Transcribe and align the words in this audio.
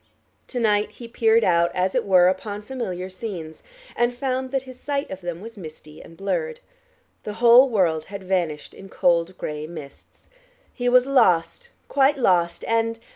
To 0.47 0.59
night 0.59 0.93
he 0.93 1.07
peered 1.07 1.43
out, 1.43 1.69
as 1.75 1.93
it 1.93 2.05
were 2.07 2.27
upon 2.27 2.63
familiar 2.63 3.07
scenes, 3.07 3.61
and 3.95 4.17
found 4.17 4.49
that 4.49 4.63
his 4.63 4.79
sight 4.79 5.11
of 5.11 5.21
them 5.21 5.41
was 5.41 5.59
misty 5.59 6.01
and 6.01 6.17
blurred. 6.17 6.59
The 7.23 7.33
whole 7.33 7.69
world 7.69 8.05
had 8.05 8.23
vanished 8.23 8.73
in 8.73 8.89
cold 8.89 9.37
gray 9.37 9.67
mists. 9.67 10.27
He 10.73 10.89
was 10.89 11.05
lost, 11.05 11.69
quite 11.87 12.17
lost, 12.17 12.63
and 12.67 12.97